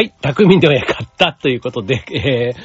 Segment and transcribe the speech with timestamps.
[0.00, 2.60] はい、匠ではやかったということで、えー、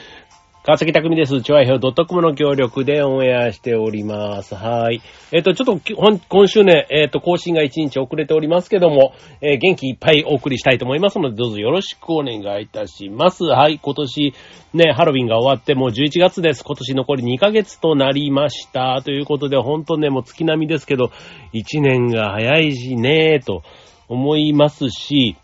[0.64, 1.42] 川崎匠です。
[1.42, 4.56] チョアヘオドットコムの協力でオンエアしております。
[4.56, 5.02] はい。
[5.34, 13.44] えっ、ー、と、ちょっと、今週ね、えっ、ー、と、更新が1日遅れておりますけども、えー、元気いっぱいお送りしたいと思いますので、どうぞよろしくお願いいたします。
[13.44, 13.80] はい。
[13.84, 14.34] 今年、
[14.74, 16.64] ね、ハロウィンが終わってもう11月です。
[16.64, 19.02] 今年残り2ヶ月となりました。
[19.04, 21.12] ということで、ほんとね、もう月並みですけど、
[21.54, 23.62] 1年が早いしね、と
[24.08, 25.36] 思いますし、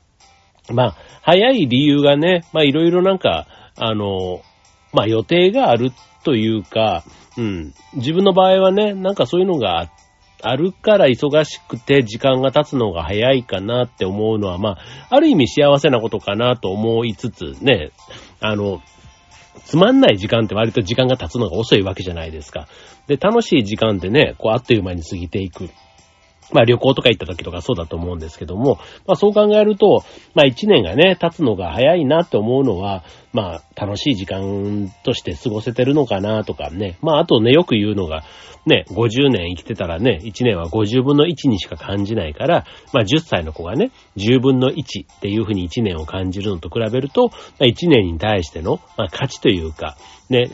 [0.72, 4.42] まあ、早い理由がね、まあ、いろいろなんか、あの、
[4.94, 5.92] まあ予定がある
[6.24, 7.04] というか、
[7.38, 7.74] うん。
[7.96, 9.90] 自分の場合はね、なんかそういうのが
[10.42, 14.78] あるから忙しくて時間が経つのが早いかなって思うのは、まあ、
[15.10, 17.92] ある意味幸せなことかなと思いつつね、
[18.40, 18.82] あの、
[19.66, 22.68] つまんない時間って割と時間が経つのが遅いわけじゃないですか。
[23.08, 25.70] で、楽しい時間ってね、こうあっという間に過ぎていく。
[26.52, 30.04] まあ旅行とか行った時とかそうだと思うんですけども、まあそう考えると、
[30.34, 33.04] まあ一年がね、経つのが早いなって思うのは、
[33.34, 36.98] まあ楽しい時間として過ごせてるのかなとかね。
[37.02, 38.24] まああとね、よく言うのが、
[38.66, 49.98] ね、50年生きてたらね、1年は50分の1にしか感じないから、まあ10歳の子がね、10分の1っていうふうに1年を感じるのと比べると、まあ1年に対しての、まあ価値というか、
[50.30, 50.52] ね、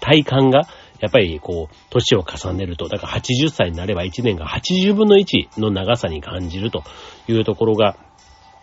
[0.00, 0.68] 体感が
[1.00, 6.82] やっぱりこう、年を重ねると、だから80歳になれば1年が80分の1の長さに感じると
[7.28, 7.96] いうところが、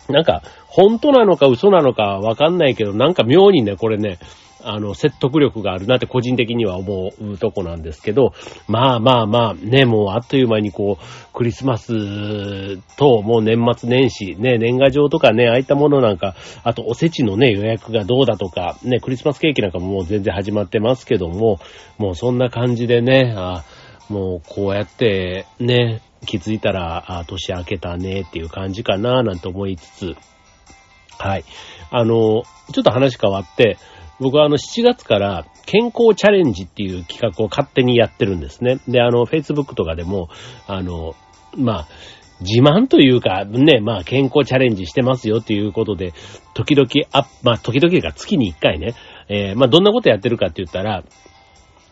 [0.10, 4.20] なんか、本当なのか嘘なのかわかんないけど、なんか妙にね、これね、
[4.66, 8.34] あの、説得力があるなって個人的には思うとこなんですけど、
[8.68, 21.60] まあまあまあ、ね、もうあっという間にこう、クリスマスともう年末年始、ね、年賀状とかね、ああいったものなんか、あとおせちのね、予約がどうだとか、ね、クリスマスケーキなんかももう全然始まってますけども、
[21.98, 23.64] もうそんな感じでね、あ
[24.10, 30.16] もうこうやってね、気づいたら、あ年明けたねっていう感じかななんて思いつつ、
[31.18, 31.46] はい。
[31.92, 32.44] あの、
[32.74, 33.78] ちょっと話変わって、
[34.20, 38.80] 僕はあの7月から健康チャレンジっていう企画を勝手にやってるんですね。
[38.88, 40.30] で、あの、Facebook とかでも、
[40.68, 41.16] あの、
[41.58, 41.88] まあ、
[42.42, 46.14] 自慢というか、ね、まあ、健康チャレンジしてますよっていうことで、
[46.54, 48.94] 時々、あ、まあ、時々が月に1回ね、
[49.30, 51.04] えー、まあ、どんなことやってるかって言ったら、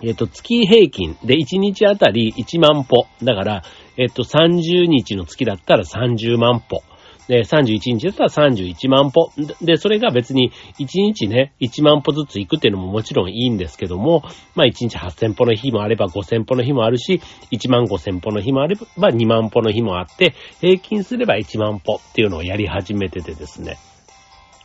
[0.02, 3.08] えっ、ー、と、月平均で1日あたり1万歩。
[3.24, 3.64] だから、
[3.98, 6.84] えっ、ー、と、30日の月だったら30万歩。
[7.28, 9.32] で、31日だったら31万歩。
[9.62, 14.24] で、それが別に1日ね、1万歩ずつ行くっていうのももちろんいいんですけども、
[14.56, 23.78] まあ1日8000歩の日もあれば5000歩の日もあるし、1万5000歩の日もあれば2万歩の日もあって、平均すれば1万歩っていうのをやり始めててですね。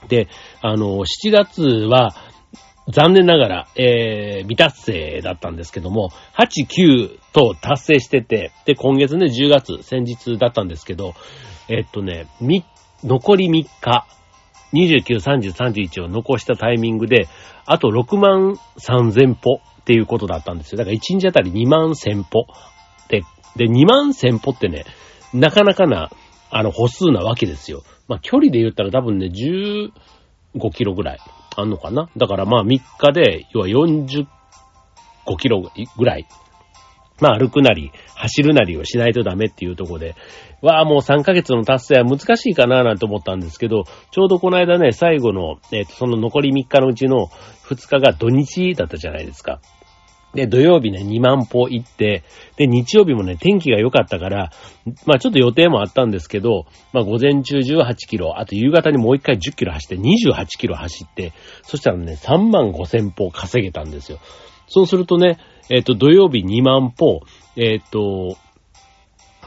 [0.09, 0.29] で、
[0.61, 2.15] あの、7月は、
[2.91, 6.09] 残念ながら、えー、未達成だったんですけども、
[6.39, 11.15] 8、9と達成してて、で、今月ね、10月、先日だったんですけど、
[11.69, 12.65] えっとね、み、
[13.05, 14.06] 残り3日、
[14.73, 17.29] 29、30、31を残したタイミングで、
[17.67, 20.79] あと6万3000歩っていうことだったんですよ。
[20.79, 22.47] だから1日あたり2万1000歩。
[23.09, 23.23] で、
[23.56, 24.84] で、2万1000歩ってね、
[25.33, 26.11] なかなかな、
[26.51, 27.83] あの、歩数なわけですよ。
[28.09, 29.91] まあ、距離で言ったら多分ね、15
[30.73, 31.19] キロぐらい
[31.56, 34.27] あんのかなだからまあ3日で、要は45
[35.39, 36.27] キロぐらい
[37.21, 40.15] まあ歩くなり、走るなりをしないとダメっていうところで、
[40.62, 47.29] わあもう3ヶ月の達成は難しいかななんて思ったんですけど、ちょうどこの間ね、最後の、えっ、と、その残り3日のうちの
[47.69, 49.61] 2日が土日だったじゃないですか。
[50.34, 52.23] で、土曜日ね、2万歩行って、
[52.56, 54.50] で、日曜日もね、天気が良かったから、
[55.06, 64.19] まあちょっと予定もあったんですけど、まあ午前中18キロ、あと夕方にもう一回10キロ走って28キロ走って、そしたらね、3万5千歩稼げたんですよ。
[64.69, 65.39] そうするとね、
[65.71, 67.21] えっ、ー、と、土曜日2万歩、
[67.56, 68.37] えっ、ー、と、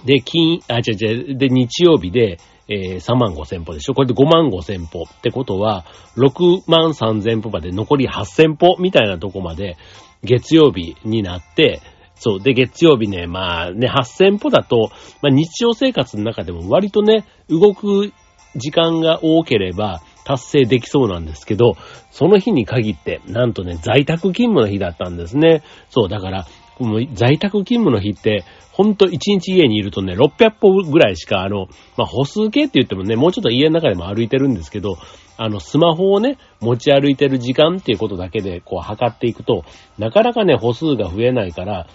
[0.06, 3.94] で、金、あ、違う違う、で、日曜日で、えー、3万5千歩でしょ？
[3.94, 5.86] これで5万5千歩ってことは、
[6.18, 9.78] 6万3千歩まで残り8千歩みたいなとこまで、
[10.24, 11.82] 月曜日になって、
[12.16, 12.40] そう。
[12.40, 14.92] で、月曜日ね、まあね、8000歩だと、
[15.22, 18.14] まあ日常生活の中でも割とね、動く
[18.56, 21.76] 時間が多ければ達成できそうなんですけど、
[22.12, 25.64] その日に限って、なんとね、在宅勤務の日だったんですね。
[25.90, 26.48] そう、だから、
[26.80, 34.98] もう在宅勤務の日って、ほんと1日家にいるとね、600歩ぐらいしか、あの、まあ、歩数計って言ってもね、もうちょっと家の中でも歩いてるんですけど、
[35.38, 39.64] あの、スマホをね、持ち歩いてる時間っていうことだけで、こう、測っていくと、
[39.98, 41.88] なかなかね、歩数が増えないから、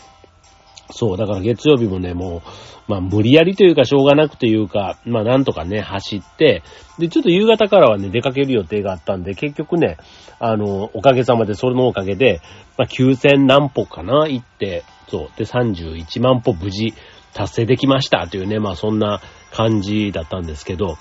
[0.90, 2.42] そう、だから月曜日もね、もう、
[2.88, 6.62] まあ無理やりというかしょうがなくというか、まあなんとかね、走って、
[6.98, 9.96] で、ちょっと夕方からはね、出かける予定があったんで、結局ね、
[10.38, 12.40] あの、おかげさまで、それのおかげで、
[12.78, 16.94] まあ9000何歩かな、行って、そう、で31万歩無事
[17.32, 19.20] 達成できましたというね、まあそんな
[19.52, 20.96] 感じだったんですけど、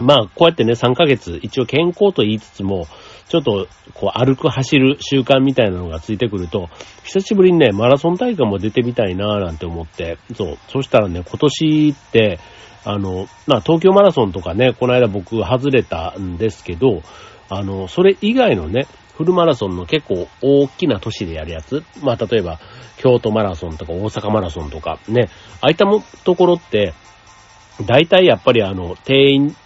[0.00, 2.86] まあ、こうやってね、3ヶ月、一応健康と言いつつも、
[3.30, 6.68] ちょっと、こう、歩く、走る習慣みたいなのがついてくると、
[7.04, 12.40] 久しぶりにね、マラソン大会も出てみたいなぁなんて思って、そう、そしたらね、今年って、
[12.84, 17.02] あの、まあ、東京マラソンとかね、この間僕外れたんですけど、
[17.48, 21.84] あの、それ以外のね、フルマラソンの結構大きな都市でやるやつ。
[22.02, 22.58] まあ、例えば、
[22.96, 25.28] 京都マラソンとか大阪マラソンとかね、
[25.60, 25.84] あいった
[26.24, 26.94] ところって、
[27.86, 29.56] 大体やっぱりあの、定員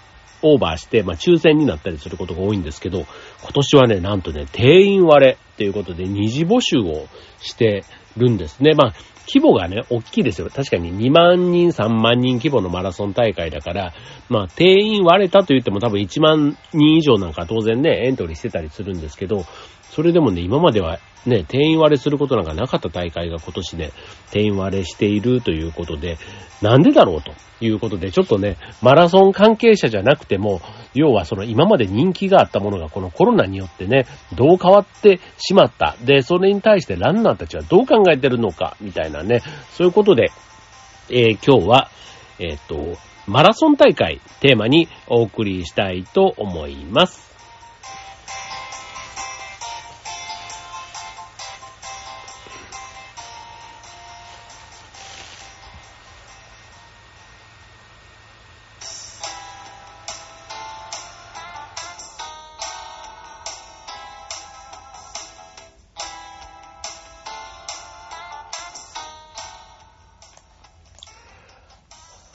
[0.45, 7.09] オーバーして、まあ、抽選になったりすることが多いんですけど、今年はね、なんとね、定員割れっていうことで二次募集を
[7.41, 7.85] して
[8.17, 8.75] るんですね。
[8.75, 8.95] まあ、
[9.27, 10.49] 規模がね、大きいですよ。
[10.55, 13.95] 確かに2万人、3万人規模のマラソン大会だから、
[14.29, 19.45] まあ、定員割れたと言っても多分1万人以上なんか当然ね、エントリーしてたりするんですけど、
[19.91, 23.93] それでもね、今まではね、定員割れすることなんかなかった大会が今年ね、
[24.31, 26.19] 定員割れしているということで、
[26.61, 30.61] なんでだろうということで、ちょっとね、マラソン関係者じゃなくても、
[30.95, 35.97] 要はその今まで人気があったものがこのコロナによってね、どう変わってしまった。
[36.03, 39.43] で、それに対してランナーたちはどう考えてるのか、みたいなね、
[39.73, 40.31] そういうことで、
[41.11, 41.91] えー、今日は、
[42.39, 42.97] えっ、と、
[43.27, 47.34] マラソン大会テーマにお送りしたいと思います。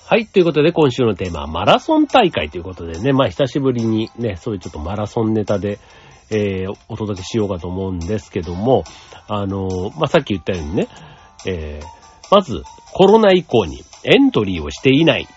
[0.10, 0.26] はい。
[0.26, 5.78] ということで、今週のテーマはマラソン大会ということでね、まあ、久しぶりにね、そういうちょっとマラソンネタで、
[6.32, 8.86] えー、お届けしようかと思うんですけども、
[9.28, 10.88] あのまあ、さっき言ったようにね、
[11.46, 15.28] えー、まず、コロナ以降にエントリーをしていない。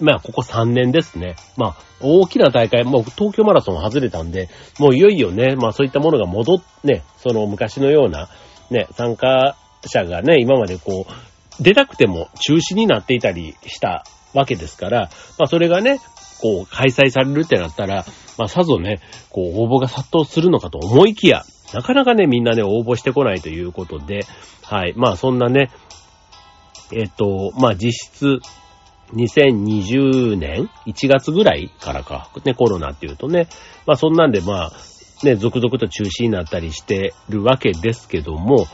[0.00, 1.36] まあ、ここ3年ですね。
[1.58, 4.48] まあ、大きな大会、もう東京マラソン外れたんで、
[4.78, 8.30] もういよいよね、まあそういったものが戻っ、ね、その昔のような、
[8.70, 14.04] ね、参加者がね、今までこう、出たくても中止になっていたりした
[14.34, 16.00] わけですから、まあそれがね、
[16.40, 18.04] こう開催されるってなったら、
[18.38, 19.00] まあさぞね、
[19.30, 24.20] こう応募が殺到するのかと思いきや、なかなかね、みんなね、応募してこないということで、
[24.62, 24.94] はい。
[24.96, 25.70] まあそんなね、
[26.92, 28.40] えっと、まあ実質、
[29.14, 33.48] 2020年1月ぐらいからか、ね、コロナっていうとね、
[33.86, 34.72] まあそんなんでまあ、
[35.24, 38.66] ね、続々と中止になったりしてるわけですけども、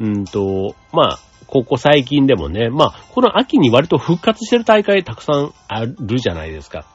[0.00, 1.18] うんと、まあ、
[1.50, 6.86] ここ最近でもね、まあ、この秋に割と復活してる大会たくさんあるじゃないですか。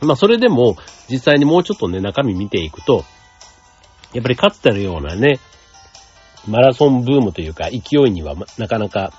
[0.00, 0.76] まあ、それでも、
[1.10, 3.04] 実際にもうちょっとね、中身見ていくと、
[4.12, 5.40] やっぱりかつてのようなね、
[6.46, 9.12] マラソンブームというか、勢いにはなかなか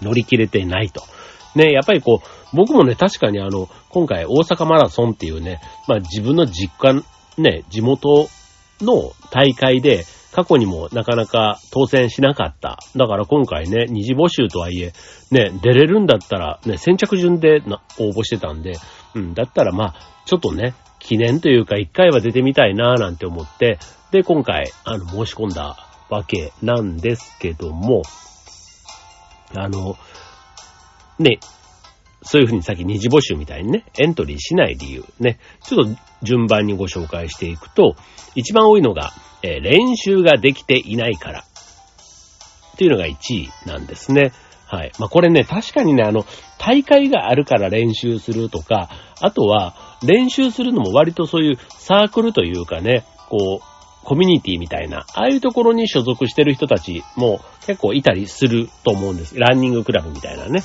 [0.00, 1.04] 乗り切れてないと。
[1.54, 7.00] ね、やっぱりこう、僕もね、確かにあの、今回大阪マラソンっていうね、まあ自分の実家、
[7.38, 8.28] ね、地元
[8.80, 12.78] の大会で、過去にもなかなか当選しなかった。
[12.96, 14.92] だから今回ね、二次募集とはいえ、
[15.30, 17.62] ね、出れるんだったら、ね、先着順で
[17.98, 18.72] 応募してたんで、
[19.14, 19.94] うん、だったらまあ、
[20.24, 23.78] ちょっとね、記念というか一回は出てみたいなぁなんて思って、
[24.10, 25.76] で、今回、あの、申し込んだ
[26.08, 28.02] わけなんですけども、
[29.54, 29.96] あの、
[31.18, 31.40] ね、
[32.22, 37.96] そういうふうにさっき二次募集みたいにね、エントリーしない理由ね、ちょっと順番にご紹介していくと、
[38.34, 39.12] 一番多いのが、
[39.42, 41.40] えー、練習ができていないから。
[41.40, 44.32] っていうのが1位なんですね。
[44.66, 44.92] はい。
[44.98, 46.24] まあ、これね、確かにね、あの、
[46.58, 48.88] 大会があるから練習するとか、
[49.20, 53.71] あとは、練習するのも割とそういうサークルというかね、こう、
[54.04, 59.38] コミュニティみたいな、ああいうところに所属してる人たちも結構いたりすると思うんです。
[59.38, 60.62] ランニングクラブみたいなね。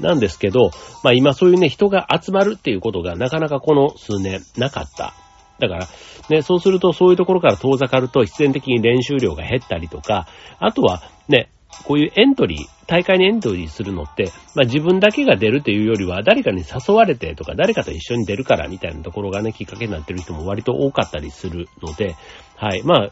[0.00, 0.70] なんですけど、
[1.02, 5.14] まあ今そういうね、人が集まるっていうことがなかなかこの数年なかった
[5.58, 5.88] だから、
[6.28, 10.26] ね、そうするとそういうところから遠ざかると必然的に練習量が減ったりとか、
[10.58, 11.50] あとはね、
[11.84, 22.16] こういうエントリー、大会にエントリーするのって、まあ自分だけが出るというよりは、誰かに誘われてとか、誰かと一緒に出るからみたいなところがね、きっかけになってる人も割と多かったりするので、
[22.56, 22.82] はい。
[22.82, 23.10] まあ、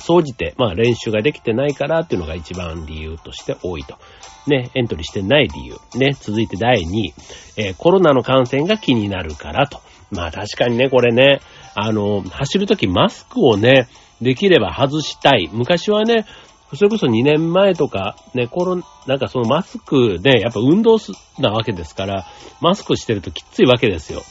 [0.00, 3.98] 総じて、まあ練習ができてないからっていうのが一番理由として多いと。
[4.46, 5.76] ね、エントリーしてない理由。
[5.98, 7.14] ね、続いて第2位、
[7.56, 9.80] えー、コロナの感染が気になるからと。
[10.10, 11.40] まあ確かにね、これね、
[11.74, 13.88] あの、走るときマスクをね、
[14.20, 15.48] できれば外したい。
[15.52, 16.26] 昔はね、
[16.76, 22.26] それこそ2年前とか、ね、コロなんかそのマスクで、やっぱ運動すなわけですから、
[22.60, 24.22] マスクしてるときついわけですよ。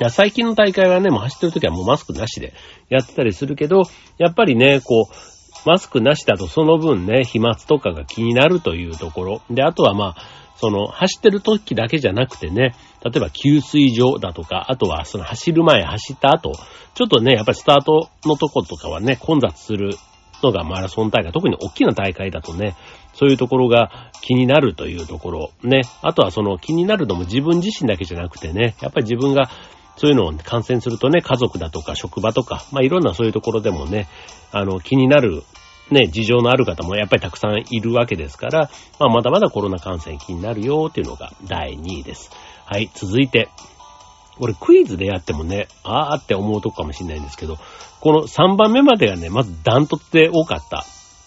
[0.00, 2.54] いや、最近の大会はね、もう走ってるときはもうマスクなしで
[2.88, 3.82] やってたりするけど、
[4.18, 9.42] やっぱりね、こう、マスクなしだとその分ね、飛沫とかが気になるというところ。
[9.50, 10.22] で、あとはまあ、
[10.56, 12.74] その、走ってる時だけじゃなくてね、
[13.04, 16.52] 例えば給水場だとか、あとはその走る前、走った後、
[16.94, 19.96] ちょっとね、やっぱりスタートのとことかはね、混雑する
[20.42, 22.76] のがマラソン大会、特に大きな大会だとね、
[23.14, 25.82] そういうところが気になるというところ、ね。
[26.02, 29.50] あとはその気になるのも自分自身だけじゃなくてね、やっぱり自分が
[29.96, 34.08] そういうのを感染するとね、家族だとか職場とか、まあいろんなそういうところでもね、
[34.52, 35.42] あの気になる
[35.90, 42.30] ね、事情のある方もやっぱりたくさんいるわけですから、まあまだまだコロナ感染気になるよっていうのが第2位です。
[42.64, 43.48] はい、続いて。
[44.38, 47.58] これクイズでやってもね、あーって思うとこかもしれないんですけど、
[48.00, 50.84] この3番目までがね、まずダントツで多かった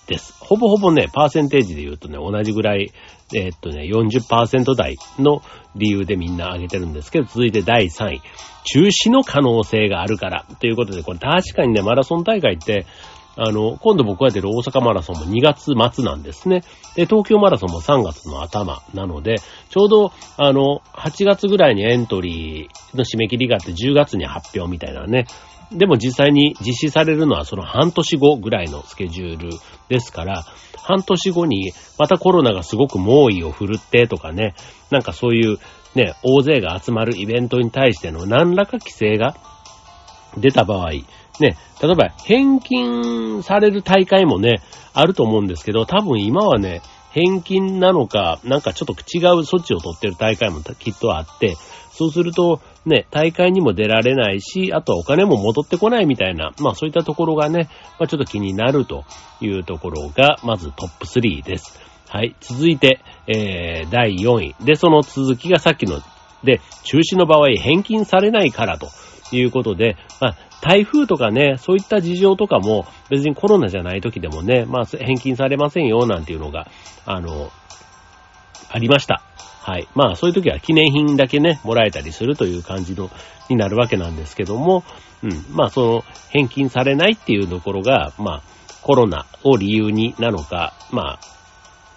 [0.08, 0.34] です。
[0.40, 2.92] ほぼほぼね、パーセンテージで言うとね、同じぐらい、
[3.36, 5.42] えー、っとね、40%台の
[5.76, 8.22] 理由でみんな挙げてるんですけど、続いて第3位。
[8.66, 10.46] 中止の可能性があるから。
[10.60, 12.86] ということで、これ確かにね、マラソン大会って、
[13.42, 16.62] あの、今度僕が出る大阪マラソンも2月末なんですね。
[16.96, 19.36] で、東京マラソンも3月の頭なので、
[19.70, 25.26] ちょうど、あの、8月ぐらいにエントリーの締め切りがあって10月に発表みたいなね。
[25.72, 29.50] でも実際に実施されるのはその半年後ぐらいのスケジュール
[29.88, 30.44] ですから、
[30.84, 34.56] 半年後にまたコロナがすごく猛威を振るってとかね、
[34.90, 35.60] なんかそういう
[35.96, 39.38] ね、大勢が集まるイベントに対しての何らか規制が
[40.38, 40.92] 出た場合、
[41.42, 44.62] ね、例えば返金される大会もね、
[44.94, 46.82] あると思うんですけど、多分今はね、
[47.12, 51.56] 返金なのか、なんかちょっと違う措置を取ってる大会もきっとあって、
[51.92, 57.70] そうすると、ね、大会にも出られないし、あとはお金も戻ってこないみたいな、まあそういったところがね、
[58.00, 59.04] まあちょっと気になると
[59.42, 61.80] いうところが、まずトップ3です。
[62.08, 62.36] はい。
[62.40, 64.56] 続いて、えー、第4位。
[64.64, 66.02] で、その続きがさっきの、
[66.44, 68.88] で、中止の場合返金されないからと
[69.32, 76.68] いうことで、まあ、台風とかね、そういった事情とかも別にコロナじゃない時でもね、まあ返金されませんよなんていうのが、
[77.06, 77.52] あの、
[78.70, 79.22] ありました。
[79.62, 79.88] はい。
[79.96, 83.10] まあそういう時は記念品だけね、もらえたりするという感じの、
[83.50, 84.84] になるわけなんですけども、
[85.24, 85.32] うん。
[85.52, 88.44] まあその返金されないっていうところが、まあ
[88.82, 91.20] コロナを理由になのか、まあ、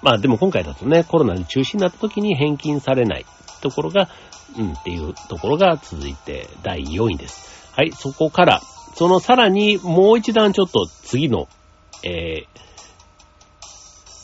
[0.02, 3.26] まあでも今回だとね、コロナに中止になった時に返金されない
[3.60, 4.08] ところが、
[4.56, 7.72] うんっていうところが続いて第4位です。
[7.74, 8.60] はい、そこから、
[8.94, 11.48] そのさらにもう一段ちょっと次の、
[12.04, 12.62] えー、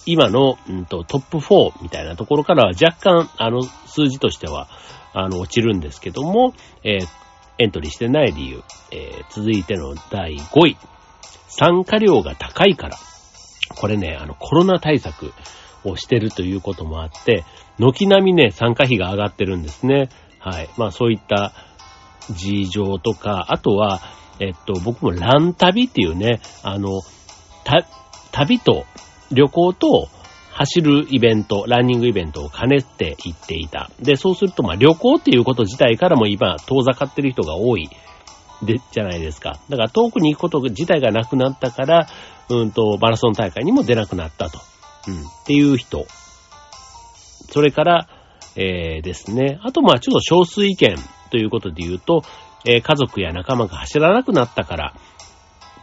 [0.07, 4.69] 今の、うんと、トップ4みたいなところからは若干、あの、数字としては、
[5.13, 7.07] あの、落ちるんですけども、えー、
[7.59, 10.77] エントリーしてない理由、えー、続いての第5位。
[11.49, 12.97] 参加料が高いから。
[13.77, 15.33] これね、あの、コロナ対策
[15.85, 17.45] をしてるということもあって、
[17.79, 20.09] 軒並みね、参加費が上がってるんですね。
[20.39, 20.69] はい。
[20.77, 21.53] まあそういった、
[22.31, 24.01] 事情とか、あとは、
[24.41, 27.01] えっと、僕もラン旅っていうね、あの、
[27.65, 27.87] た、
[28.33, 28.85] 旅と、
[29.33, 30.09] 旅行と、
[30.51, 33.91] 走るイベント、ランニングイベントを兼ねて行っていた。
[34.01, 37.89] で、そうすると、まあ、旅行っていうこと自体からも今、遠ざかってる人が多い、
[38.63, 39.61] で、じゃないですか。
[39.69, 42.09] だから遠くに行くこと自体がなくなったから、
[42.49, 44.59] うんと、マラソン大会にも出なくなったと。
[45.07, 45.21] うん。
[45.21, 46.07] っていう人。
[47.51, 48.09] それから、
[48.57, 49.59] えー、ですね。
[49.63, 50.97] あと、まあ、ちょっと少数意見
[51.31, 52.23] ということで言うと、
[52.67, 54.95] えー、家族や仲間が走らなくなったから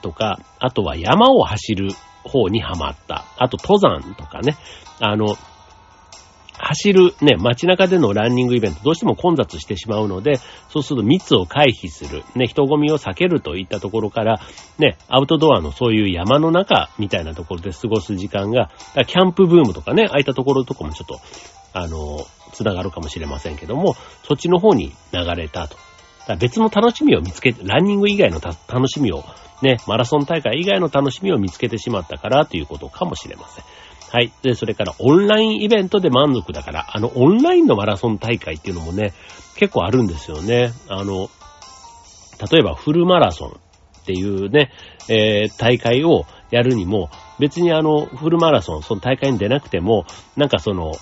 [0.02, 1.90] とか、あとは山を走る
[2.24, 3.26] 方にはまった。
[3.38, 4.58] あと登山とかね、
[5.00, 5.36] あの、
[6.68, 10.38] 走るね、街中でのランニングイベント、どうしても混雑してしまうので、
[10.70, 14.42] そうすると密を回避する、ね、人混みを避けるといったところから、
[14.80, 18.72] ね、アウトドアのそういう山の中みたいなところで過ごす時間が、
[19.06, 21.20] キャンプブームとかね、ああいったところとかもちょっと、
[21.74, 25.78] あの、つながるかもしれませんけども、そっちの方に流れたと。
[26.40, 29.24] 別の楽しみを見つけて、ランニング以外の楽しみを、
[29.62, 33.66] ね、マラソン大会以外の楽しみを見つけてしまったからということかもしれません。
[34.12, 34.32] はい。
[34.42, 39.14] で、それからオンラインイベントで満足だから、あの、オンラインのマラソン大会っていうのもね、
[39.56, 40.72] 結構あるんですよね。
[40.90, 41.30] あの、
[42.52, 44.72] 例えばフルマラソンっていうね、
[45.10, 47.10] えー、大会をやるにも、
[47.40, 50.06] 別にあの、フルマラソン、その大会に出なくても、
[50.38, 50.94] なんかその、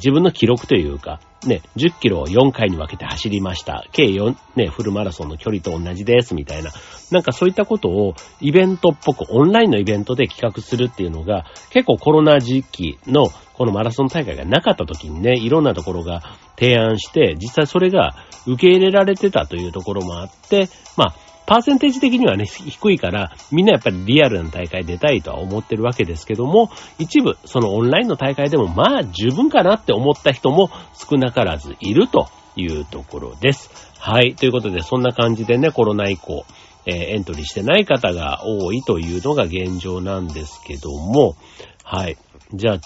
[0.00, 3.86] 自分の記録というか、ね、10キロを4回に分けて走りました。
[3.92, 6.70] 計4、ね、フルマラソンの距離と同じです、みたいな。
[7.10, 16.22] なんかそういったことをイベントっぽく、オンラインのイベントで企画するっていうのが、結構コロナ時期のこのマラソン大会がなかった時にね、いろんなところが
[16.58, 18.14] 提案して、実際それが
[18.46, 21.14] 受け入れられてたというところもあって、まあ、
[21.50, 33.68] パーセンテージ的にはね、低いから、みんなやっぱりリアルな大会出たいとは思ってるわけですけども、一部、そのオンラインの大会でも、まあ十分かなって思った人も少なからずいるというところです。
[33.98, 34.36] はい。
[34.36, 36.44] ということで、そんな感じでね、コロナ以降、
[36.86, 41.34] えー、エントリーしてない方が多いというのが現状なんですけども、
[41.82, 42.16] はい。
[42.54, 42.80] じゃあ、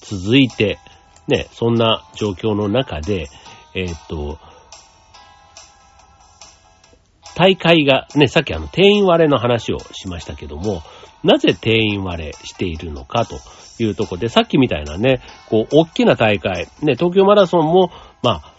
[0.00, 0.80] 続いて、
[1.28, 3.28] ね、そんな状況の中で、
[3.72, 4.40] えー、っと、
[7.36, 10.82] 大会が、ね、さっきあの、定員割れの話をしましたけども、
[11.22, 13.38] なぜ定員割れしているのかと
[13.78, 17.90] いうとこで、さっきみたいなね、こう、大きな大会、ね、東京マラソンも、
[18.22, 18.52] まあ、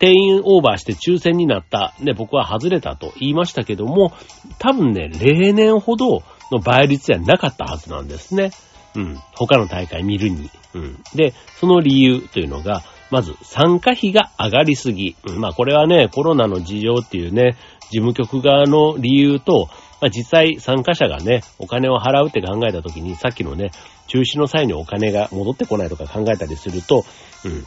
[0.00, 4.12] 定員オーバーして抽選になった、ね、僕は外れたと言いましたけども、
[4.58, 8.50] 多分ね、例年ほどの倍率じゃなかったはずなんですね。
[8.96, 9.18] うん。
[9.36, 10.50] 他の大会見るに。
[10.74, 11.02] うん。
[11.14, 15.16] で、その理由というのが、まず参加費が上がりすぎ。
[15.36, 17.56] まあこれはね、コロナの事情っていうね、
[17.90, 19.68] 事務局側の理由と、
[20.00, 23.70] まあ実際参加者がね、お金を払うって考えた時に、さっきのね、
[24.06, 27.04] 中止の際にお金が戻ってこないとか考えたりすると、
[27.44, 27.66] うん。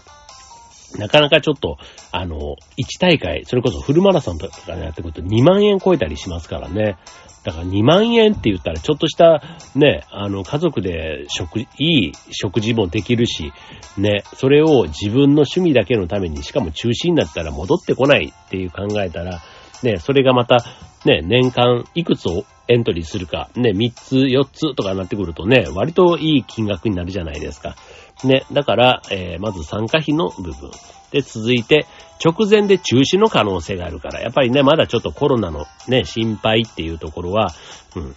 [0.95, 1.77] なかなかちょっと、
[2.11, 6.97] あの、1大会、それこそフルマラソンとかでやってくると2万円超えたりしますからね。
[7.43, 9.41] だから2万円って言ったらちょっとした
[9.75, 13.53] ね、あの家族で食、いい食事もできるし、
[13.97, 19.41] ね、それを自分の趣味だけのために、しかも中止になったら戻ってこないっていう考えたら、
[19.83, 20.57] ね、それがまた、
[21.05, 27.75] ね、年間いくつをエントリーするか、ね、3つ、4つとかになってくるとね、割といい金額になるじゃないですか。
[28.23, 30.71] ね、だから、えー、まず参加費の部分。
[31.11, 31.85] で、続いて、
[32.23, 37.53] 直前で中止の可能性があるから、やっぱりね、まだちょっとコロナのね、心配っていうところは、
[37.95, 38.15] うん、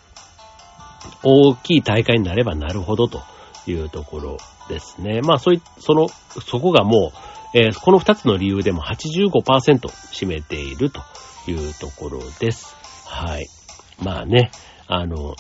[1.22, 3.22] 大きい大会になればなるほどと
[3.66, 4.36] いうところ
[4.68, 5.20] ですね。
[5.22, 7.12] まあ、そうい、その、そこがも
[7.54, 11.00] う、えー、この二つの理由でも85%占めていると
[11.48, 12.74] いうところです。
[13.06, 13.46] はい。
[14.02, 14.50] まあね、
[14.86, 15.34] あの、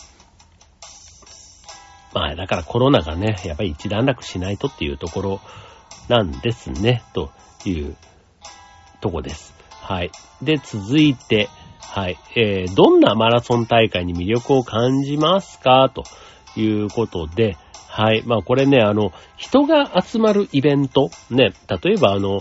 [2.12, 5.40] まあだからコロナがね、やっぱり一段落しないとっていうところ
[6.08, 7.30] なんですね、と
[7.64, 7.96] いう
[9.00, 9.54] とこです。
[9.70, 10.10] はい。
[10.42, 11.48] で、続いて、
[11.80, 12.18] はい。
[12.36, 15.88] えー、どんなマラソン大会に魅力を感じますか？
[15.88, 16.04] と
[16.56, 17.56] いうことで、
[17.88, 18.22] はい。
[18.24, 22.40] まあこれね、あの、人が集まるイベント、ね、例えばあの、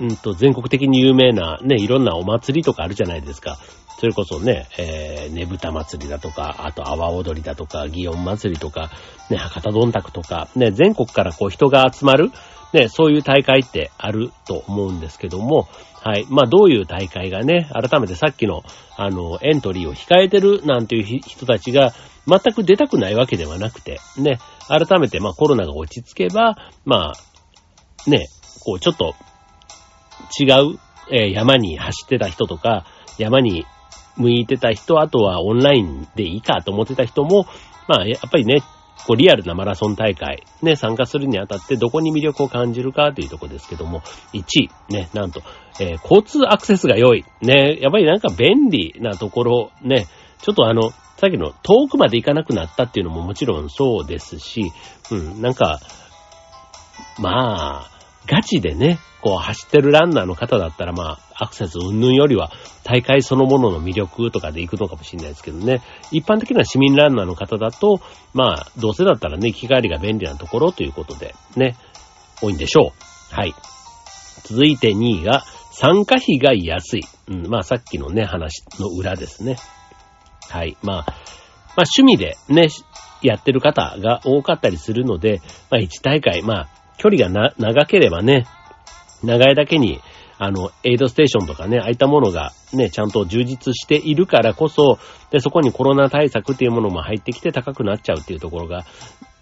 [0.00, 3.58] うんと、全国的に有名なね、いろんなお祭りとかあるじゃないですか。
[4.04, 8.90] それこそね、えー、ねぶた祭りだとか、あと阿波踊りだとか、祇園祭りとか、
[9.30, 12.30] ね、博多どんたくとか、ね、全国からこう人が集まる、
[12.74, 15.68] ね、そういう大会ってあると思うんですけども、
[16.02, 16.26] はい。
[16.28, 18.62] まあ、どういう大会がね、改めてさっきの、
[18.98, 21.94] あの、エントリーを控えてるなんていう人たちが、
[22.26, 24.38] 全く出たくないわけではなくて、ね、
[24.68, 28.26] 改めて、まあ、コロナが落ち着けば、まあ、ね、
[28.60, 29.14] こう、ちょっと、
[30.38, 30.78] 違う、
[31.10, 32.84] えー、山に走ってた人とか、
[33.16, 33.64] 山に
[34.16, 37.46] 向いてた人、あとはオンラインでいいかと思ってた人も、
[37.88, 38.62] まあ、やっぱりね、
[39.06, 45.42] こうリアルなマラソン大会、ね、参加するにあたってどこに魅力を感じるかというとこですけども、1位、ね、なんと、
[45.80, 50.06] えー、交通アクセスが良い、ね、やっぱりなんか便利なところ、ね、
[50.40, 54.72] ちょっとあの、さっきの遠くまで行かなくなったっていうのももちろんそうですし、
[55.10, 55.80] うん、なんか、
[57.18, 57.93] まあ、
[58.26, 62.50] ガチでね、こう走ってるランナーの方だったらまあ、アクセス云々よりは
[62.84, 65.82] 大会そのものの魅力とかで行くのかもしれないですけどね。
[66.12, 68.00] 一般的な市民ランナーの方だと、
[68.32, 71.76] まあ、どうせだったらね、行き帰りが便利なところということで、ね、
[72.40, 72.92] 多いんでしょ
[73.32, 73.34] う。
[73.34, 73.54] はい。
[74.44, 77.02] 続いて2位が、参加費が安い。
[77.26, 79.56] うん、まあさっきのね、話の裏ですね。
[80.48, 80.76] はい。
[80.82, 82.68] まあ、まあ趣味でね、
[83.22, 88.46] やってる方が多かったりするので、まあ1大会、まあ距離がな、長ければね、
[89.22, 90.00] 長いだけに、
[90.38, 94.98] あの、エイドステーションとかね、ああいったものがね、ちゃんと充実しているからこそ、
[95.30, 98.86] で、そこにコロナ対策っていうものも入ってきて高くなっちゃうっていうところが、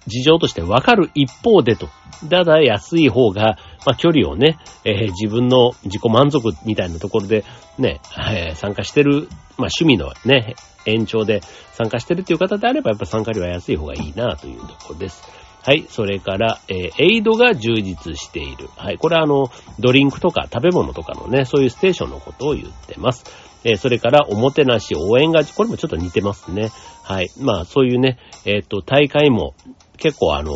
[0.09, 1.88] 事情としてわかる一方でと。
[2.29, 7.44] ただ安い方が、まあ、距離をね、えー、自分の自己満足みたいなところで
[7.79, 8.01] ね、
[8.35, 11.42] えー、参加してる、まあ、趣味のね、延長で
[11.75, 15.41] 参加してるっていう方であれば、やっぱ参加料は安い方がいいなというところです。
[15.64, 15.87] はい。
[15.88, 18.68] それから、えー、エイドが充実している。
[18.77, 18.98] はい。
[18.98, 19.48] これはあの、
[19.79, 23.25] ドリンクとか食べ物とかのね、そういうステーションのことを言ってます。
[23.64, 26.70] えー、それから、おもてなし、応援が、これもちょっと似てますね。
[27.05, 27.29] はい。
[27.40, 29.55] まあ、そういうね、えっ、ー、と、大会も、
[29.98, 30.53] 結構あの、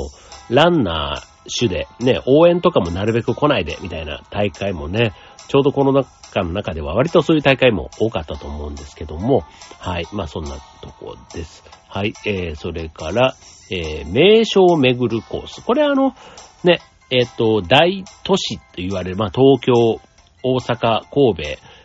[0.51, 5.13] ランナー種で、ね、応援とかもなるべく来ないで、みたいな大会もね、
[5.49, 9.45] ちょうどこの中の中では割とそういう大会も多かったと思うんですけども、
[9.79, 10.07] はい。
[10.13, 11.65] まあ、そんなとこです。
[11.89, 12.15] はい。
[12.25, 13.35] えー、それから、
[13.71, 15.63] えー、名所を巡るコース。
[15.63, 16.15] これあの、
[16.65, 16.81] ね、
[17.11, 19.73] えっ、ー、と、大都市と言われる、まあ、東京、
[20.43, 21.77] 大阪、神戸、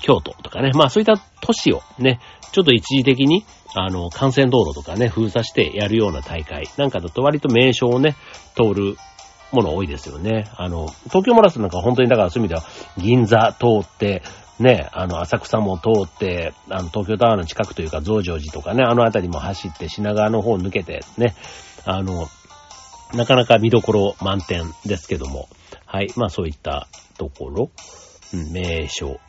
[0.00, 2.20] 京都とかね、まあそういった都市をね、
[2.52, 8.16] ちょっと一時的に、あの、幹線道路とかね、封鎖してやるような大会なんかだと割と名所をね、
[8.54, 8.96] 通る
[9.56, 10.44] もの多いですよね。
[10.56, 12.64] あの、東京マラソンなんか本当にだからそういう意味では、
[12.98, 14.22] 銀座通って、
[14.58, 21.34] ね、あの、浅草も通って、あの、東京タワーの近くというか、増上寺とかね、あの辺りも走って、品川の方抜けて、ね、
[21.84, 22.26] あの、
[23.14, 25.48] なかなか見どころ満点ですけども、
[25.84, 26.08] はい。
[26.16, 26.88] まあそういった
[27.18, 27.70] ところ、
[28.32, 29.20] うん、名所、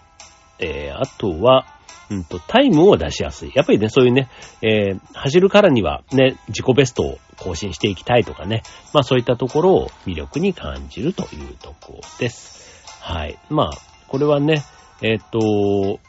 [0.59, 1.65] えー、あとは、
[2.09, 3.51] うんと、タイムを出しやすい。
[3.53, 4.29] やっぱりね、そういうね、
[4.61, 12.85] えー、走るからにはね、自己ベストを更新していきたいとかね、まあそういったところを魅力に感じるというところです。
[13.01, 13.39] はい。
[13.49, 14.63] まあ、これはね、
[15.01, 15.99] えっ、と、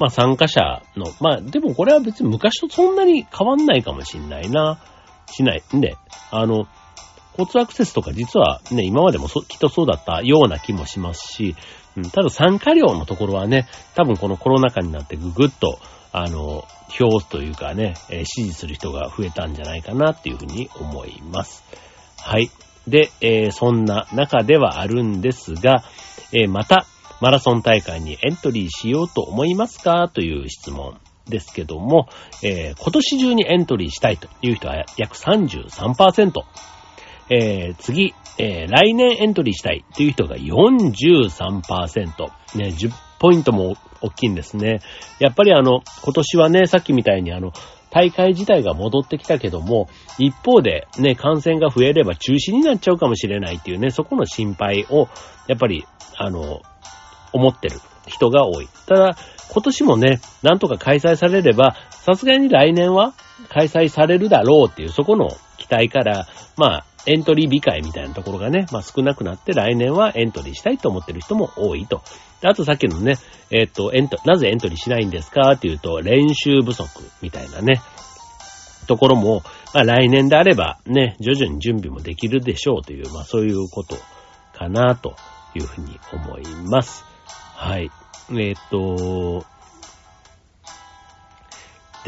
[0.00, 4.80] まあ参加者の、まあでもこれは別に昔とそんなに変わんないかもしんないな。
[5.30, 5.62] しない。
[5.76, 5.96] んで、
[6.30, 6.66] あの、
[7.38, 11.54] 交通アクセスとか実はね、今までもきっとそうだったような気もしますし、
[11.96, 15.78] うん、ただ参加料のところはね、多分このコロナ禍になってぐぐっと、
[16.22, 21.64] あの、票というかね、えー、支持する人が増えたんじゃないかなっていうふうに思います。
[22.16, 22.50] はい。
[22.86, 25.84] で、えー、そんな中ではあるんですが、
[26.32, 26.86] えー、また、
[27.20, 32.08] マラソン大会にエントリーしようと思いますかという質問ですけども、
[32.42, 36.32] えー、今年中にエントリーしたいという人は約33%。
[37.30, 42.06] えー、次、えー、来年エントリーしたいという人が43%。
[42.56, 44.80] ね、10ポイントも大きいんですね。
[45.18, 47.52] やっぱりあの、今年はね、さっきみたいにあの、
[47.90, 55.08] 大会自体が戻ってきたけども、一方でね、感染が増えれば中止になっちゃうかもしれないっていうね、そこの心配を、
[55.46, 56.60] やっぱり、あの、
[57.32, 58.68] 思ってる人が多い。
[58.86, 59.16] ただ、
[59.50, 63.14] 今年もね、なんとか開催されれば、さすがに来年は
[63.48, 72.02] 開催されるだろうっていう、そこの期待から、まあ、エントリー控えみたいなところがね、まあ少なくなって来年はエントリーしたいと思ってる人も多いと。
[72.42, 73.16] あとさっきのね、
[73.50, 76.86] えっ、ー、と、エント、なぜエントリーしないんですかっていうと、練習不足
[77.22, 77.80] みたいなね、
[78.86, 79.42] ところも、
[79.74, 83.96] まあ来年であればね、徐々に準備もできるでしょうという、まあそういうこと
[84.52, 85.14] かなと
[85.54, 87.04] いうふうに思います。
[87.54, 87.90] はい。
[88.30, 89.46] えっ、ー、と、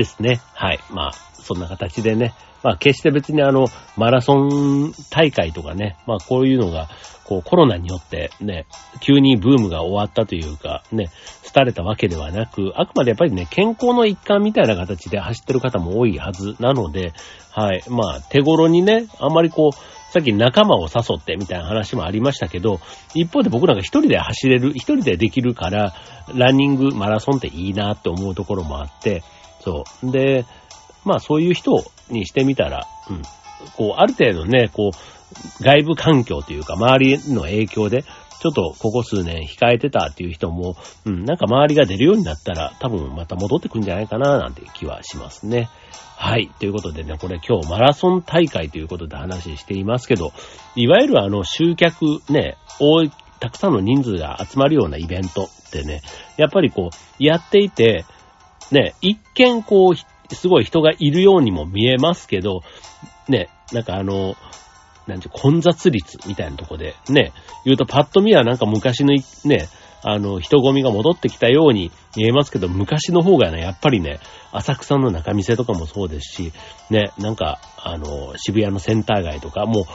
[0.01, 0.41] ですね。
[0.55, 0.81] はい。
[0.91, 2.33] まあ、そんな形でね、
[2.63, 6.89] まあ決して別にあの、マラソン大会とかね、まあこういうのが、
[7.25, 8.67] こうコロナによってね、
[9.01, 11.11] 急にブームが終わったというか、ね、
[11.55, 17.13] 廃れたわけではなく、あくまでやっぱりね、健康の一環みたいな形で走ってる方も多いはずなので、
[17.51, 17.83] はい。
[17.89, 22.81] まあ手頃にね、あんまりこう、さっき仲間を誘ってみたいな話もありましたけど、
[23.15, 25.95] 一方で僕なんか一人で走れる、一人でできるから、
[26.35, 29.23] ランニング、マラソンっていいなって思うところもあって、
[29.61, 30.11] そう。
[30.11, 30.44] で、
[31.05, 33.23] まあそういう人にしてみたら、うん。
[33.77, 38.05] こう、ある程度ね、こう、外部環境というか、周りの影響で、
[38.40, 45.68] ちょっとここ数年控えてたっていう人も、うん、なんか周りが出るようになったら、多分また戻ってくんじゃないかな、なんて気はしますね。
[46.16, 46.51] はい。
[46.59, 50.33] ということでね、これ今日マラソン大会ということで話していますけど、
[50.75, 56.01] いわゆるあの集客ね、多い、たくさんの人数が集まるようなイベントってね、
[56.38, 58.05] やっぱりこう、やっていて、
[58.70, 62.62] ね、一見こう、すごい人がいるようにも見えますけど、
[63.28, 64.37] ね、なんかあの、
[65.06, 67.33] なんていう混雑率みたいなとこで、ね、
[67.64, 69.68] 言うとパッと見はなんか昔のね、
[70.02, 74.18] あの、人混みが戻ってきたように見えますけど、昔の方がね、やっぱりね、
[74.52, 76.52] 浅草の中店とかもそうですし、
[76.90, 79.87] ね、なんか、あの、渋谷のセンター街とか、も、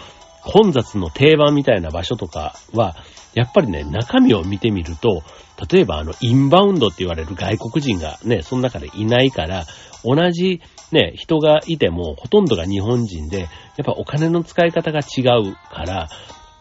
[0.46, 2.96] 混雑の定番みたいな場所とかは、
[3.34, 5.24] やっぱりね、中身を見てみると、
[5.70, 9.66] 例えばあの、インバウンドって言われる外国人がね、その中でいないから、
[10.04, 13.50] 同じね、人がいても、ほとんどが日本人で、やっ
[13.86, 16.10] ぱお金の使い方が違うから、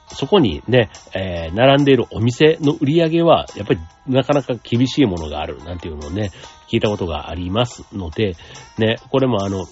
[0.08, 6.30] そこにね、えー、並んでいるお店の売り上げは、やっぱりなかなか厳しいものがある、なんていうのをね、
[6.68, 8.34] 聞いたことがありますので、
[8.78, 9.66] ね、これもあの、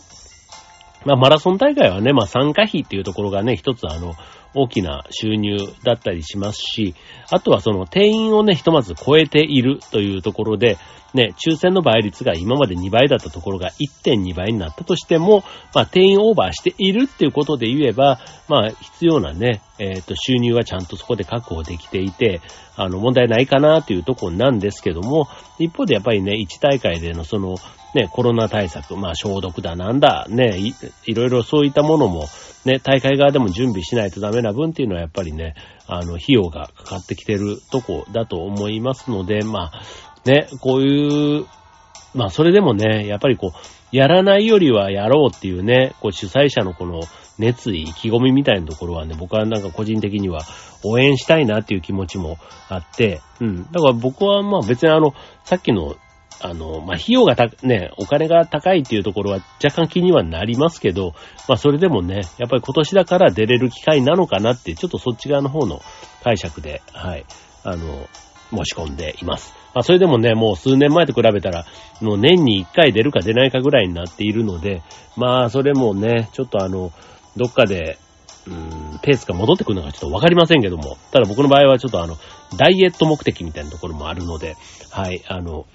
[1.05, 4.15] まあ、マラソン大会はね、まあ、参加費っていうところがね、一つあの、
[4.55, 6.95] 大きな収入だったりしますし、
[7.31, 10.79] あとはその定員をね、ひとまず超えているというところで、
[11.15, 13.71] ね、抽選の倍率が今まで2倍だったところが
[14.05, 22.41] 1.2倍になったとしても、まあ、定員オーバーしているっていうことで言えば、まあ、必要なね、えっ、ー、と、収入はちゃんとそこで確保できていて、
[22.77, 27.57] あの、問題ないかなっていうところなんですけども、一方でやっぱりね、1大会でのその、
[27.95, 30.75] ね、コロナ対策、まあ、消毒だなんだ、ねい、
[31.07, 32.27] いろいろそういったものも、
[32.65, 35.55] ね、大会側でも準備しないとダメな分っていうのはやっぱりね、
[35.87, 39.83] あの、費用がかかってきてるとこだと思いますので、まあ、
[40.25, 41.47] ね、こういう、
[42.15, 47.03] まあ、それでもね、やっぱりこう、やらないよりはやろうっていうね、こう主催者のこの
[47.39, 50.41] 熱意、意気込みみたいなところはね、僕はなんか個人的には
[50.83, 53.71] 応援したいなっていう気持ちもあって、うん。
[53.71, 55.13] だから僕はまあ別にあの、
[55.45, 55.97] さっきの
[56.41, 61.15] あの、まあ、費用がた、ね、お金が高いっていうところは若干気にはなりますけど、
[61.49, 65.81] まあ、それでもね、やっぱり今年だから出れる機会なのかなって、ちょっとそっち側の方の
[66.23, 67.25] 解釈で、はい、
[67.65, 68.09] あの、
[68.51, 69.55] 申し込んでいます。
[69.75, 71.65] まあ、それでもね、もう数年前と比べたら、
[72.01, 74.83] もう年に1回出るか出ないかぐらいになっているので、
[75.17, 76.93] まあ、それもね、ちょっとあの、
[77.37, 77.99] どっかで、
[78.47, 82.17] うーん、ペースが戻ってくるのかちょっとわかりませんけども、ただ僕の場合はちょっとあの、
[82.57, 84.57] ダイエット目的みたいなところもあるので、
[84.91, 85.67] はい、あの、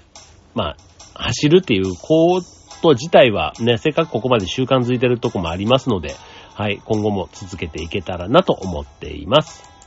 [0.58, 0.76] まあ、
[1.14, 2.42] 走るっていうこ
[2.82, 6.16] と自体はね、せっかくここまで習慣づいてるとこもありますので、
[6.54, 9.77] はい、今後も続けていけたらなと思っています。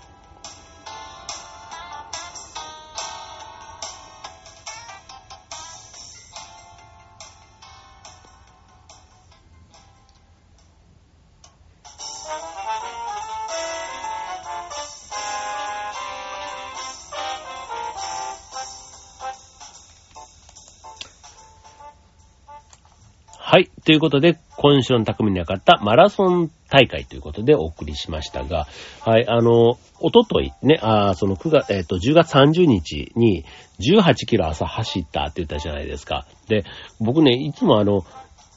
[23.83, 28.67] ということで、今週の匠にかったマラソン大会ということでお送りしましたが、
[29.01, 33.43] はい、あの、おとといね、あその9月、えっ、ー、と、10月30日に
[33.79, 36.27] 18キロ朝走ったって言ったじゃないですか。
[36.47, 36.63] で、
[36.99, 38.05] 僕ね、いつもあの、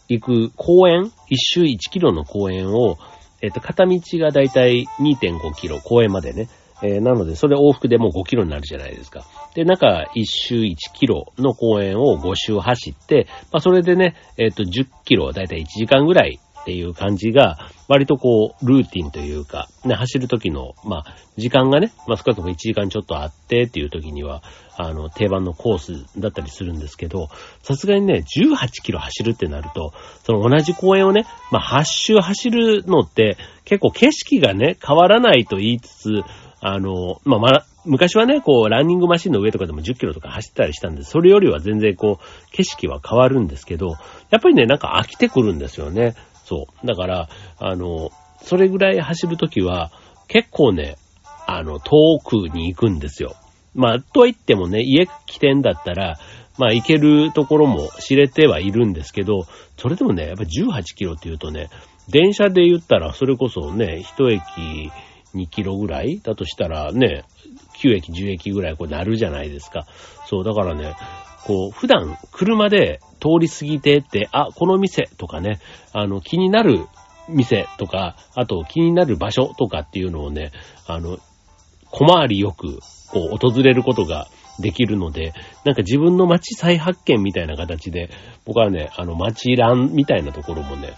[0.08, 2.98] 行く公園、一周1キロの公園を、
[3.40, 6.48] えっ、ー、と、片道がだいたい2.5キロ、公園までね、
[6.84, 9.24] えー、なので、それ往復でもう5キロになるじゃないですか。
[9.54, 24.42] で、中1周1キロの公園を5周走って、まあ、それでね、えっ、ー、と、10キロ、だいたい1時間ぐらいっていう感じが、割とこう、ルーティンというか、ね、走る時の、まあ、時間がね、まあ、少なくとも1時間ちょっとあってっていう時には、
[24.76, 27.28] あの、定番のコースだったりするんですけど、
[27.62, 29.92] さすがにね、18キロ走るってなると、
[30.24, 36.08] その同じ公園をね、まあ、8周走るのって、結構景色がね、変わらないと言いつつ、
[36.66, 43.96] あの、まあ、ま昔はね、こう、ランニングマシンの上とかでも10キロとか走ったりしたんで、それよりは全然こう、景色は変わるんですけど、
[44.30, 46.14] やっぱりね、なんか飽きてくるんですよね。
[46.46, 46.86] そう。
[46.86, 49.92] だから、あの、それぐらい走るときは、
[50.26, 50.96] 結構ね、
[51.46, 53.36] あの、遠くに行くんですよ。
[53.74, 56.18] まあ、とは言ってもね、家起点だったら、
[56.56, 59.42] まあ、行けるところも知れてはいるんですけど、
[59.76, 61.68] それでもね、やっぱ18キロって言うとね、
[62.08, 64.90] 電車で言ったら、それこそね、一駅、
[65.34, 66.20] 2キロぐらい？
[66.20, 67.24] だとしたらね、
[67.82, 69.86] 9駅、10駅ぐらいこうなるじゃないですか。
[70.26, 70.94] そう、だからね、
[71.46, 75.60] こう、普段車で通り過ぎてって、あ、この店とかね、
[75.92, 76.86] あの、気になる
[77.28, 80.52] 店とか、あと気になる場所とかっていうのをね、
[80.86, 81.18] あの、
[81.90, 85.32] 小回りよく、こう、訪れることができるので、
[85.64, 88.10] なんか自分の街再発見みたいな形で、
[88.44, 90.94] 僕はね、あの、街ランみたいなところもね、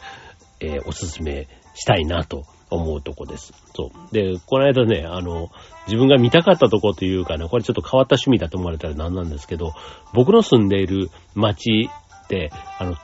[0.61, 3.53] えー、おすすめしたいなと思うとこです。
[3.75, 4.15] そう。
[4.15, 5.51] で、この間ね、あの、
[5.87, 9.73] 自分が見たかったとこというかね、これちょっと変わった趣味だと思われたら何なんですけど、
[10.13, 11.89] 僕の住んでいる町
[12.25, 12.97] って、あの、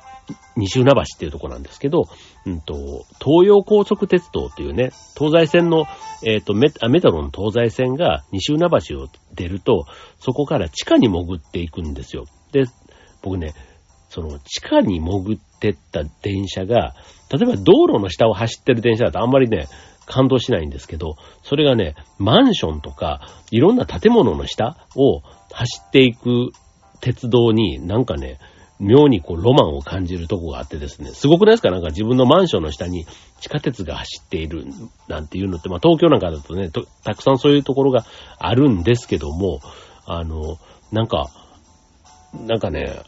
[0.57, 2.05] 西船橋っていうとこなんですけど、
[2.47, 5.87] うんと、東洋高速鉄道っていうね、東西線の、
[6.25, 9.87] えっ、ー、とメ、メトロの東西線が西船橋を出ると、
[10.19, 12.25] そこから地下に潜っていくんですよ。
[12.53, 12.65] で、
[13.23, 13.55] 僕ね、
[14.09, 16.95] その地下に潜っててった電車が、
[17.31, 19.69] 例えば道路の下を走ってる電車だとあんまりね、
[20.05, 23.21] 感動しないんですけど、それがね、マンションとか、
[23.53, 25.21] いろんな建物の下を
[25.53, 26.51] 走っていく
[27.01, 28.39] 鉄道になんかね、
[28.81, 31.71] 妙にこうロマンを感じるとこがあってですね、すごくないですか？
[31.71, 33.07] なんか自分のマンションの下に
[33.41, 34.67] 地下鉄が走っている
[35.07, 36.69] なんていうのって、まあ東京なんかだとね、
[37.05, 38.05] たくさんそういうところが
[38.39, 39.61] あるんですけども、
[40.05, 40.59] あの、
[40.91, 41.31] なんか、
[42.35, 42.99] なんかね、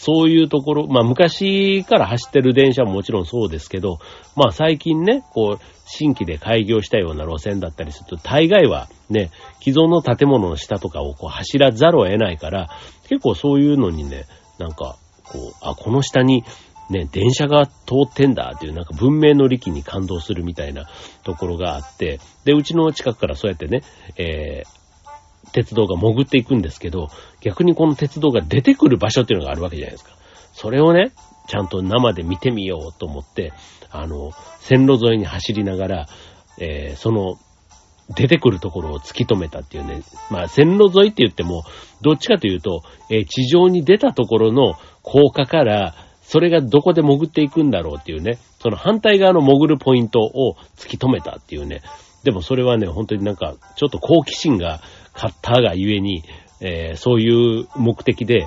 [0.00, 3.98] そういうところ、まあ昔から走ってる電車ももちろんそうですけど、
[4.36, 9.30] まあ最近ね、こう、新規で開業したような路線だったりすると、大概はね、
[9.60, 12.68] 既存の建物の下とかをこう走らざるを得ないから、
[13.08, 14.26] 結構そういうのにね、
[14.58, 16.44] なんか、こう、あ、この下に
[16.90, 17.72] ね、電車が通
[18.08, 20.88] ってんだっていうなんか文明の力に感動するみたいな
[21.22, 23.82] ところがあって、で、うちの近くからそうやってね、
[24.16, 24.77] えー、
[25.52, 27.08] 鉄道が潜っていくんですけど、
[27.40, 30.12] 逆にこの鉄道が出てくる場所っていうのがあるわけじゃないですか。
[30.52, 31.12] それをね、
[31.48, 33.52] ちゃんと生で見てみようと思って、
[33.90, 36.06] あの、線路沿いに走りながら、
[36.58, 37.36] えー、その、
[38.14, 40.02] 出てくるところを突き止めたっていうね。
[40.30, 41.64] まあ、線路沿いって言っても、
[42.00, 51.80] どっちかというと、えー、地上に出たところの高架から、それがどこで潜っていくんだろうっていうね、その反対側の潜るポイントを突き止めたっていうね。
[52.24, 54.80] でもそれはね、本当になんか、ちょっと好奇心が
[55.18, 56.22] 買ったがゆえに、
[56.60, 58.46] えー、そういう目的で、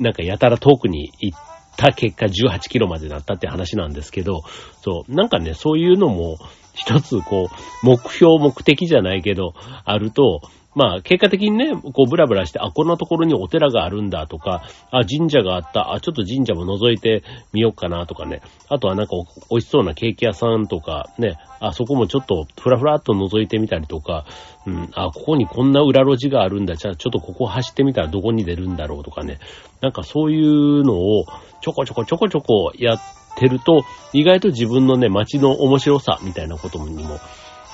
[0.00, 1.38] なんかやたら遠くに行っ
[1.76, 4.42] た結果18キロまでなったって話なんですけど、
[4.80, 6.38] そう、なんかね、そういうのも
[6.72, 9.52] 一つこう、目標、目的じゃないけど、
[9.84, 10.40] あると、
[10.74, 18.42] まあ、結果的にね、こう、ブラブラして、あ、こんなところにお寺があるんだとか、あ、神社があった、あ、ちょっと神社も覗いてみようかなとかね。
[18.68, 19.12] あとはなんか
[19.50, 24.26] 美味しそうなケーキ屋さんとか、ね、あ、そこもちょっとふらふらっと覗いてみたりとか、
[24.66, 26.76] うん、あ、ここにこんな裏路地があるんだ。
[26.76, 29.38] じゃあちょっとここ走ってみたらどこに出るんだろうとかね。
[29.80, 31.24] なんかそういうのを
[31.60, 33.00] ちょこちょこちょこちょこやっ
[33.36, 37.18] てると、意外と自分のね、街の面白さみたいなことにも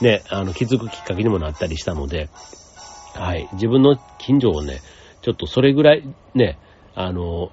[0.01, 2.29] ね、あの、気づくきっかけにもなったりしたので、
[3.15, 3.49] はい。
[3.53, 4.81] 自分の近所をね、
[5.23, 6.03] ちょっとそれぐらい
[6.35, 6.59] ね、
[6.95, 7.51] あの、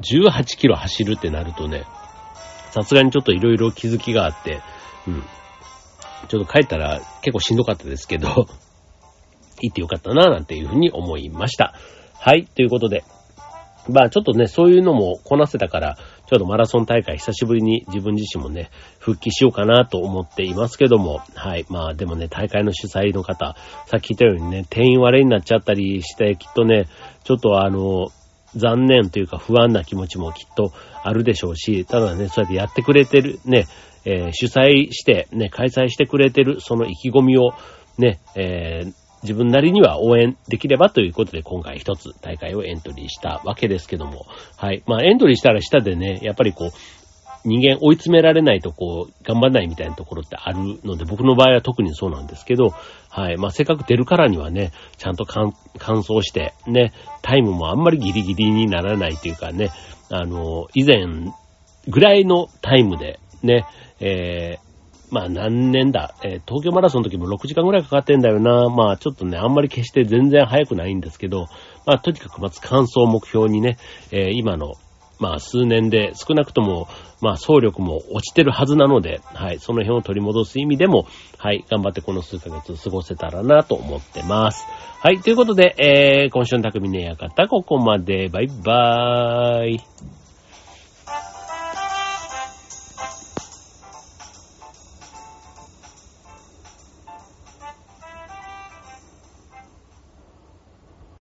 [0.00, 1.84] 18キロ走るってなるとね、
[2.70, 4.60] さすがにちょっと色々気づきがあって、
[5.06, 5.22] うん。
[6.26, 8.28] ちょっと帰ったら結構しんどかったですけど、
[9.62, 11.74] 行ってよかったな、なんていうふうに思いました。
[12.14, 13.04] はい、ということで。
[13.88, 21.64] まあちょっとね、そういうのもこなせたから、ちょっとマラソン大会久しぶりに自分自身もね、復帰しようかなと思っていますけども、はい。
[21.68, 23.54] まあでもね、大会の主催の方、
[23.86, 26.86] さっき言ったようにね、定員割れになっちゃったりして、きっとね、
[27.22, 28.08] ちょっとあの、
[28.56, 33.66] 残念というか不安な気持ちもきっとあるでしょうし、ただね、そうやってやってくれてる、ね、
[34.06, 37.52] えー、主催して、ね、開催してくれてる、その意気込みを、
[37.98, 38.92] ね、えー、
[39.22, 44.82] 自分なりには応援できればということで今回一つ大会をエントリーしたわけですけども、はい。
[44.86, 46.70] まあエントリーしたら下でね、やっぱりこう、
[47.44, 52.74] 人間追い詰められないとこう、頑張んないみたいなところってあるので、僕の場合は特にそうなんですけど、
[53.08, 53.36] はい。
[53.36, 56.92] まあ、せっかく出るからにはね、ちゃんと乾燥して、ね、
[57.22, 59.70] タイムもあんまりギリギリにならないというかね、
[60.10, 61.06] あの、以前
[61.88, 63.64] ぐらいのタイムで、ね、
[64.00, 64.66] えー、
[65.10, 68.68] まあ何年だ、えー、東京マラソンの時も6時間ぐらいかかってんだよな。
[68.68, 71.46] まあちょっとね、あんまり決して全然早くないんですけど、
[71.86, 73.78] まあとにかくまず完走目標にね、
[74.10, 74.74] えー、今の、
[75.18, 76.88] まあ数年で少なくとも、
[77.22, 81.06] まあ総力も落ちてるはずなので、はい、その辺を取り戻す意味でも、
[81.38, 84.66] はい、頑張ってこの数ヶ月過ごせたらなと思ってます。
[85.00, 90.15] はい、ということで、えー、今週の匠の館、ここまで、バイバーイ。